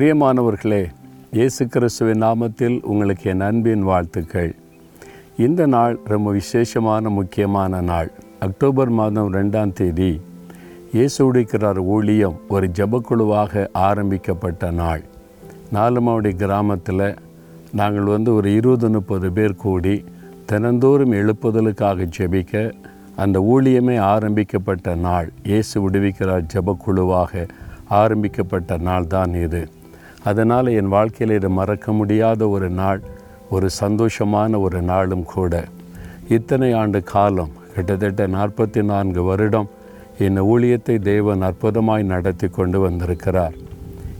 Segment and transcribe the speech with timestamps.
[0.00, 0.84] பிரியமானவர்களே
[1.30, 4.54] இயேசு கிறிஸ்துவின் நாமத்தில் உங்களுக்கு என் அன்பின் வாழ்த்துக்கள்.
[5.36, 8.10] இந்த நாள் ரொம்ப விசேஷமான முக்கியமான நாள்.
[8.40, 10.20] அக்டோபர் மாதம் ரெண்டாம் தேதி
[10.92, 15.02] இயேசு உடைக்கிறார் ஊழியம் ஒரு ஜபக்குழுவாக ஆரம்பிக்கப்பட்ட நாள்.
[15.72, 17.18] நாலுமாவடி கிராமத்தில்
[17.72, 20.04] நாங்கள் வந்து ஒரு இருபது முப்பது பேர் கூடி
[20.46, 22.72] தினந்தோறும் எழுப்புதலுக்காக ஜெபிக்க
[23.16, 25.32] அந்த ஊழியமே ஆரம்பிக்கப்பட்ட நாள்.
[25.42, 27.48] இயேசு விடுவிக்கிறார் ஜபக்குழுவாக
[27.88, 29.68] ஆரம்பிக்கப்பட்ட நாள் தான் இது.
[30.24, 33.00] அதனால் என் வாழ்க்கையில் இது மறக்க முடியாத ஒரு நாள்
[33.54, 35.64] ஒரு சந்தோஷமான ஒரு நாளும் கூட.
[36.36, 39.68] இத்தனை ஆண்டு காலம் கிட்டத்தட்ட நாற்பத்தி நான்கு வருடம்
[40.26, 43.54] இந்த ஊழியத்தை தேவன் அற்புதமாய் நடத்தி கொண்டு வந்திருக்கிறார்.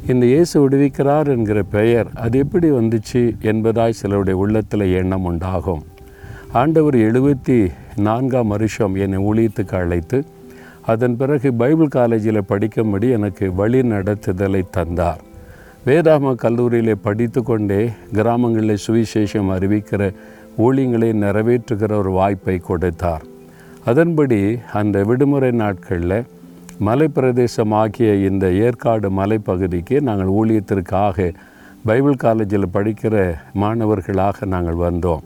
[0.06, 5.82] இந்த இயேசு விடுவிக்கிறார் என்கிற பெயர் அது எப்படி வந்துச்சு என்பதாய் சிலருடைய உள்ளத்தில் எண்ணம் உண்டாகும்.
[6.52, 7.59] ஆண்டவர் எழுபத்தி
[8.06, 10.18] நான்காம் வருஷம் என்னை ஊழியத்துக்கு அழைத்து
[10.92, 15.21] அதன் பிறகு பைபிள் காலேஜில் படிக்கும்படி எனக்கு வழி நடத்துதலை தந்தார்.
[15.86, 17.78] வேதாம கல்லூரியிலே படித்து கொண்டே
[18.12, 20.02] கிராமங்களில் சுவிசேஷம் அறிவிக்கிற
[20.64, 23.24] ஊழியங்களை நிறைவேற்றுகிற ஒரு வாய்ப்பை கொடுத்தார்.
[23.84, 24.40] அதன்படி
[24.80, 26.16] அந்த விடுமுறை நாட்களில்
[26.87, 31.32] மலைப்பிரதேசமாகிய இந்த ஏற்காடு மலைப்பகுதிக்கு நாங்கள் ஊழியத்திற்காக
[31.88, 35.22] பைபிள் காலேஜில் படிக்கிற மாணவர்களாக நாங்கள் வந்தோம்.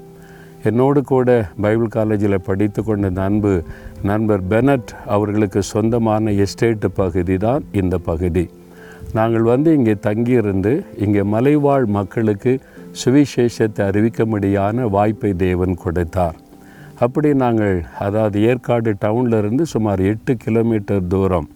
[0.62, 1.28] என்னோடு கூட
[1.60, 3.62] பைபிள் காலேஜில் படித்து கொண்ட நண்பு
[4.02, 8.44] நண்பர் பெனட் அவர்களுக்கு சொந்தமான எஸ்டேட்டு பகுதி தான் இந்த பகுதி.
[9.16, 10.72] நாங்கள் வந்து இங்கே தங்கியிருந்து
[11.04, 12.52] இங்கே மலைவாழ் மக்களுக்கு
[13.02, 16.38] சுவிசேஷத்தை அறிவிக்கும்படியான வாய்ப்பை தேவன் கொடுத்தார்.
[17.04, 17.76] அப்படி நாங்கள்
[18.06, 21.48] அதாவது ஏற்காடு டவுன்லேருந்து சுமார் எட்டு கிலோமீட்டர் தூரம்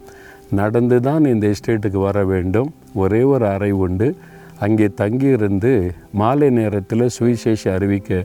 [0.61, 2.71] நடந்து தான் இந்த எஸ்டேட்டுக்கு வர வேண்டும்.
[3.03, 4.09] ஒரே ஒரு அறை உண்டு.
[4.67, 5.73] அங்கே தங்கியிருந்து
[6.21, 8.23] மாலை நேரத்தில் சுவிசேஷ அறிவிக்க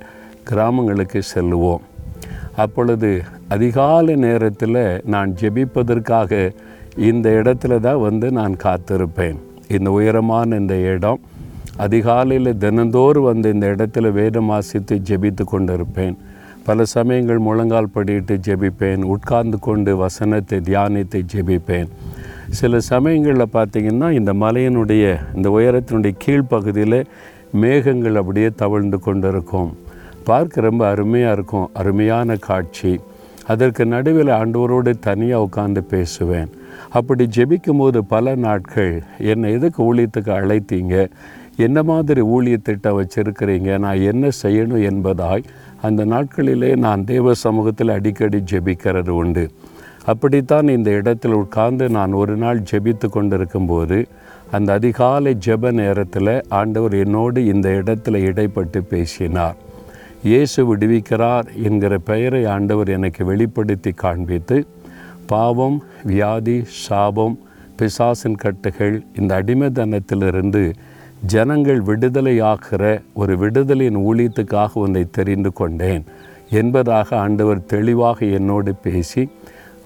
[0.50, 1.84] கிராமங்களுக்கு செல்லுவோம்.
[2.64, 3.10] அப்பொழுது
[3.56, 4.82] அதிகாலை நேரத்தில்
[5.14, 6.32] நான் ஜெபிப்பதற்காக
[6.96, 9.38] இந்த இடத்துல தான் வந்து நான் காத்திருப்பேன்.
[9.68, 11.20] இந்த உயரமான இந்த இடம்
[11.78, 16.16] அதிகாலையில் தினந்தோறும் வந்து இந்த இடத்துல வேதம் வாசித்து ஜெபித்து கொண்டிருப்பேன்.
[16.64, 21.90] பல சமயங்கள் முழங்கால் படியிட்டு ஜெபிப்பேன் உட்கார்ந்து கொண்டு வசனத்தை தியானித்து ஜெபிப்பேன்.
[22.50, 27.06] சில சமயங்களில் பார்த்திங்கன்னா இந்த மலையினுடைய இந்த உயரத்தினுடைய கீழ்ப்பகுதியில்
[27.52, 29.78] மேகங்கள் அப்படியே தவழ்ந்து கொண்டு இருக்கும்
[30.24, 33.00] பார்க்க ரொம்ப அருமையாக இருக்கும் அருமையான காட்சி.
[33.48, 36.50] அதற்கு நடுவில் ஆண்டவரோடு தனியாக உட்காந்து பேசுவேன்.
[36.90, 41.10] அப்படி ஜெபிக்கும் போது பல நாட்கள் என்னை எதுக்கு ஊழியத்துக்கு அழைத்தீங்க?
[41.58, 43.78] என்ன மாதிரி ஊழிய திட்டம் வச்சுருக்கிறீங்க?
[43.78, 45.44] நான் என்ன செய்யணும் என்பதாய்
[45.82, 49.52] அந்த நாட்களிலே நான் தேவ சமூகத்தில் அடிக்கடி ஜெபிக்கிறது உண்டு.
[50.06, 54.08] அப்படித்தான் இந்த இடத்தில் உட்கார்ந்து நான் ஒரு நாள் ஜெபித்து கொண்டிருக்கும்போது
[54.52, 59.56] அந்த அதிகாலை ஜெப நேரத்தில் ஆண்டவர் என்னோடு இந்த இடத்துல இடைப்பட்டு பேசினார்.
[60.24, 64.58] இயேசு விடுவிக்கிறார் என்கிற பெயரை ஆண்டவர் எனக்கு வெளிப்படுத்தி காண்பித்து
[65.26, 66.56] பாவம் வியாதி
[66.88, 67.36] சாபம்
[67.76, 70.62] பிசாசின் கட்டுகள் இந்த அடிமைத்தனத்திலிருந்து
[71.26, 76.06] ஜனங்கள் விடுதலையாகிற ஒரு விடுதலையின் ஊழியத்துக்காக ஒன்றை தெரிந்து கொண்டேன்
[76.52, 79.24] என்பதாக ஆண்டவர் தெளிவாக என்னோடு பேசி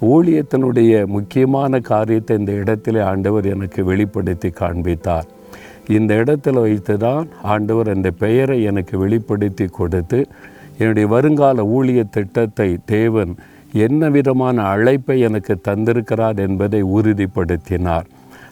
[0.06, 5.28] ஊழியத்தினுடைய முக்கியமான காரியத்தை இந்த இடத்திலே ஆண்டவர் எனக்கு வெளிப்படுத்தி காண்பித்தார்.
[5.90, 10.28] இந்த இடத்துல வைத்து தான் ஆண்டவர் அந்த பெயரை எனக்கு வெளிப்படுத்தி கொடுத்து
[10.78, 13.36] என்னுடைய வருங்கால ஊழிய திட்டத்தை தேவன்
[13.74, 18.04] என்ன விதமான அழைப்பை எனக்கு தந்திருக்கிறார் என்பதை உறுதிப்படுத்தினார்.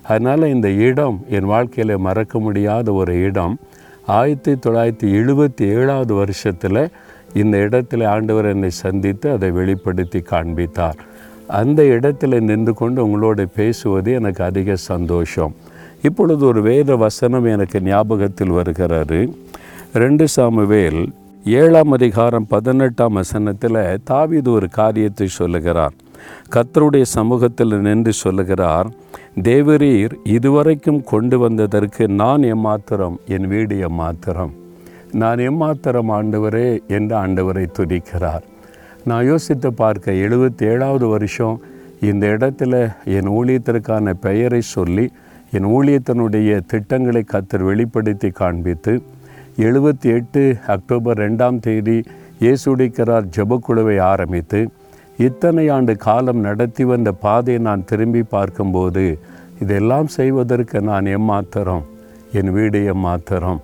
[0.03, 3.57] அதனால் இந்த இடம் என் வாழ்க்கையில் மறக்க முடியாத ஒரு இடம்.
[4.05, 6.89] ஆயிரத்தி தொள்ளாயிரத்தி எழுபத்தி ஏழாவது வருஷத்தில்
[7.33, 10.95] இந்த இடத்துல ஆண்டவர் என்னை சந்தித்து அதை வெளிப்படுத்தி காண்பித்தார்.
[11.47, 15.55] அந்த இடத்துல நின்று கொண்டு உங்களோடு பேசுவது எனக்கு அதிக சந்தோஷம்.
[16.01, 19.33] இப்பொழுது ஒரு வேத வசனம் எனக்கு ஞாபகத்தில் வருகிறாரு
[19.93, 21.13] ரெண்டு சாமுவேல்
[21.45, 25.93] ஏழாம் அதிகாரம் பதினெட்டாம் வசனத்தில் தாவிது ஒரு காரியத்தை சொல்லுகிறார்.
[26.55, 28.87] கத்தருடைய சமூகத்தில் நின்று சொல்லுகிறார்
[29.41, 34.53] தேவரீர் இதுவரைக்கும் கொண்டு வந்ததற்கு நான் எம்மாத்திரம் என் வீடு எம்மாத்திரம்.
[35.11, 38.43] நான் எம்மாத்திரம் ஆண்டவரே என்று ஆண்டவரை துதிக்கிறார்.
[39.05, 41.61] நான் யோசித்து பார்க்க எழுபத்தி ஏழாவது வருஷம்
[42.01, 45.09] இந்த இடத்துல என் ஊழியத்திற்கான பெயரை சொல்லி
[45.51, 49.01] என் ஊழியத்தினுடைய திட்டங்களை கத்தர் வெளிப்படுத்தி காண்பித்து
[49.57, 52.03] எழுபத்தி எட்டு அக்டோபர் ரெண்டாம் தேதி
[52.39, 54.69] இயேசுடிக்கிறார் ஜபக்குழுவை ஆரம்பித்து
[55.17, 59.19] இத்தனை ஆண்டு காலம் நடத்தி வந்த பாதையை நான் திரும்பி பார்க்கும்போது
[59.59, 61.83] இதெல்லாம் செய்வதற்கு நான் எம்மாத்திரம்?
[62.31, 63.59] என் வீடு எம்மாத்திரம்?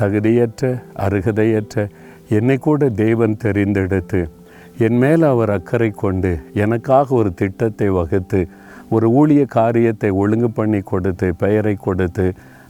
[0.00, 1.88] தகுதியற்ற அருகதையற்ற
[2.28, 4.28] என்னை கூட தேவன் தெரிந்தெடுத்து
[4.78, 8.48] என் மேல் அவர் அக்கறை கொண்டு எனக்காக ஒரு திட்டத்தை வகுத்து
[8.92, 12.26] ஒரு ஊழிய காரியத்தை ஒழுங்கு பண்ணி கொடுத்து பெயரை கொடுத்து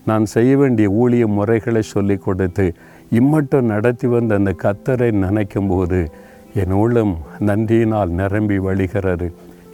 [0.08, 2.66] நான் செய்ய வேண்டிய ஊழிய முறைகளை சொல்லி கொடுத்து
[3.10, 6.00] இம்மட்டும் நடத்தி வந்த அந்த கத்தரை நினைக்கும்போது
[6.54, 9.26] என் உள்ளம் நன்றியினால் நிரம்பி வழிகிறது.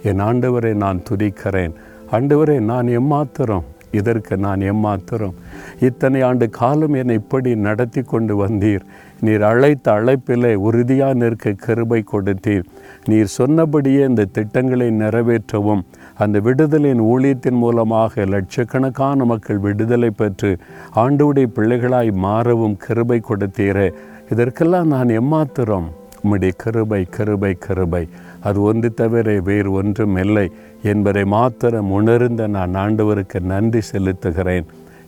[0.03, 1.73] என் ஆண்டவரை நான் துதிக்கிறேன்.
[2.11, 5.35] ஆண்டவரை நான் எம்மாத்திரம் இதற்கு நான் எம்மாத்திரம்
[5.79, 8.83] இத்தனை ஆண்டு காலம் என்னை இப்படி நடத்தி கொண்டு வந்தீர்.
[9.21, 12.65] நீர் அழைத்த அழைப்பிலே உறுதியாக நிற்க கருபை கொடுத்தீர்.
[13.05, 15.81] நீர் சொன்னபடியே இந்த திட்டங்களை நிறைவேற்றவும்
[16.17, 20.57] அந்த விடுதலின் ஊழியத்தின் மூலமாக லட்சக்கணக்கான மக்கள் விடுதலை பெற்று
[20.95, 23.89] ஆண்டுடைய பிள்ளைகளாய் மாறவும் கருபை கொடுத்தீரே.
[24.29, 25.89] இதற்கெல்லாம் நான் எம்மாத்திரம்
[26.23, 28.09] உம்முடைய கிருபை கருபை கருபை.
[28.39, 30.51] அது ஒன்று தவிர வேறு ஒன்றும் இல்லை.
[30.83, 34.65] என்பதை மாத்திரம் உணர்ந்த நான் ஆண்டவருக்கு நன்றி செலுத்துகிறேன்.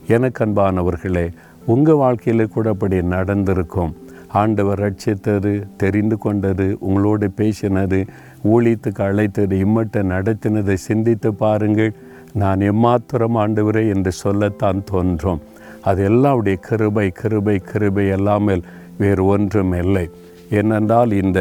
[0.08, 1.32] எனக்கு அன்பானவர்களே
[1.66, 3.96] உங்கள் வாழ்க்கையில் கூட அப்படி நடந்திருக்கும்.
[4.28, 8.06] ஆண்டவர் ரட்சித்தது தெரிந்து கொண்டது உங்களோடு பேசினது
[8.44, 11.92] ஊழியத்துக்கு அழைத்தது இம்மட்ட நடத்தினதை சிந்தித்து பாருங்கள்.
[12.32, 15.40] நான் எம்மாத்திரம் ஆண்டவரே என்று சொல்லத்தான் தோன்றும்.
[15.82, 18.60] அது எல்லாவுடைய கிருபை கிருபை கிருபை எல்லாமே
[18.98, 20.10] வேறு ஒன்றும் இல்லை.
[20.58, 21.40] ஏனென்றால் இந்த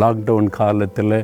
[0.00, 1.16] லாக்டவுன் காலத்தில்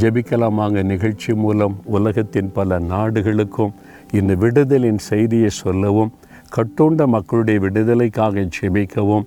[0.00, 3.74] ஜபிக்கலாமாங்க நிகழ்ச்சி மூலம் உலகத்தின் பல நாடுகளுக்கும்
[4.12, 6.12] இந்த விடுதலின் செய்தியை சொல்லவும்
[6.56, 9.24] கட்டுண்ட மக்களுடைய விடுதலைக்காக ஜெபிக்கவும்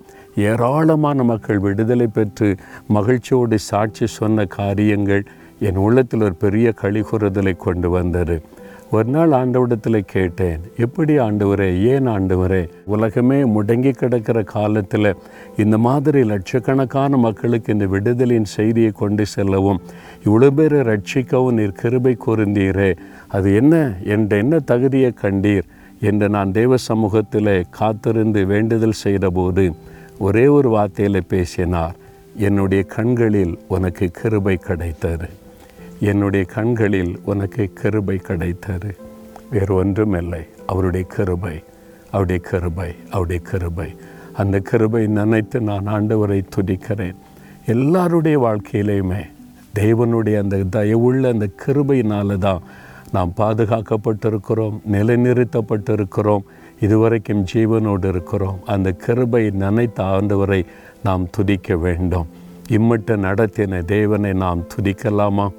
[0.50, 2.48] ஏராளமான மக்கள் விடுதலை பெற்று
[2.88, 5.24] மகிழ்ச்சியோடு சாட்சி சொன்ன காரியங்கள்
[5.60, 8.36] என் உள்ளத்தில் ஒரு பெரிய கழிகுறுதலை கொண்டு வந்தது.
[8.92, 15.16] ஒரு நாள் ஆண்டவடத்தில் கேட்டேன் எப்படி ஆண்டவரே ஏன் ஆண்டவரே உலகமே முடங்கி கிடக்கிற காலத்தில்
[15.58, 19.82] இந்த மாதிரி லட்சக்கணக்கான மக்களுக்கு இந்த விடுதலின் செய்தியை கொண்டு செல்லவும்
[20.26, 22.98] இவ்வளோ பேரை ரட்சிக்கவும் நீர் கிருபை கூர்ந்தீரே.
[23.28, 23.98] அது என்ன?
[24.04, 25.68] என்ற என்ன தகுதியை கண்டீர்?
[26.00, 29.74] என்று நான் தெய்வ சமூகத்தில் காத்திருந்து வேண்டுதல் செய்தபோது
[30.20, 31.96] ஒரே ஒரு வார்த்தையில் பேசினார்
[32.38, 35.30] என்னுடைய கண்களில் உனக்கு கிருபை கிடைத்தது.
[36.00, 38.96] என்னுடைய கண்களில் உனக்கு கிருபை கிடைத்தது.
[39.50, 41.64] வேறு ஒன்றும் இல்லை அவருடைய கிருபை
[42.06, 43.96] அவருடைய கிருபை அவருடைய கிருபை.
[44.34, 47.16] அந்த கிருபை நினைத்து நான் ஆண்டவரை துதிக்கிறேன்.
[47.66, 49.30] எல்லாருடைய வாழ்க்கையிலையுமே
[49.80, 52.62] தேவனுடைய அந்த தயவுள்ள அந்த கிருபையினால தான்
[53.12, 56.44] நாம் பாதுகாக்கப்பட்டிருக்கிறோம் நிலைநிறுத்தப்பட்டிருக்கிறோம்
[56.80, 58.60] இதுவரைக்கும் ஜீவனோடு இருக்கிறோம்.
[58.66, 60.66] அந்த கிருபை நினைத்த ஆண்டவரை
[61.04, 62.28] நாம் துதிக்க வேண்டும்.
[62.70, 65.50] இம்மட்ட நடத்தின தேவனை நாம் துதிக்கலாமா?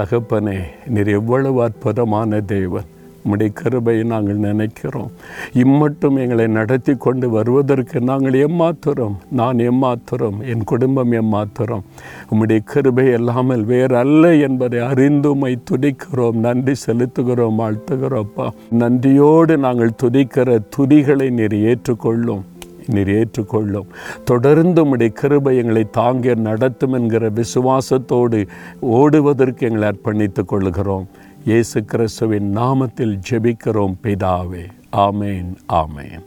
[0.00, 2.88] தகப்பனே நீர் எவ்வளவு அற்புதமான தேவன்.
[3.22, 5.10] உம்முடைய கிருபையை நாங்கள் நினைக்கிறோம்.
[5.52, 11.86] இம்மட்டும் எங்களை நடத்தி கொண்டு வருவதற்கு நாங்கள் எம்மாத்துறோம் நான் எம்மாத்துறோம் என் குடும்பம் எம்மாத்துறோம்
[12.30, 16.38] உம்முடைய கிருபை இல்லாமல் வேறு அல்ல என்பதை அறிந்துமை துதிக்கிறோம்.
[16.46, 22.44] நன்றி செலுத்துகிறோம் வாழ்த்துகிறோப்பா நன்றியோடு நாங்கள் துதிக்கிற துதிகளை நீர் ஏற்றுக்கொள்ளும்.
[22.86, 23.86] நீர் ஏற்றுக்கொள்ளும்
[24.24, 28.48] தொடர்ந்து உம்முடைய கிருபை எங்களை தாங்க நடத்தும் என்கிற விசுவாசத்தோடு
[28.80, 31.08] ஓடுவதற்கு எங்களை அர்ப்பணித்துக் கொள்கிறோம்
[31.44, 34.64] இயேசு கிறிஸ்துவின் நாமத்தில் ஜெபிக்கிறோம் பிதாவே.
[34.92, 36.24] ஆமேன் ஆமேன்.